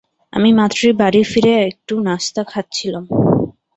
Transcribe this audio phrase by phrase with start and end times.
[0.33, 3.05] আমি মাত্রই বাড়ি ফিরে একটু নাস্তা খাচ্ছিলাম।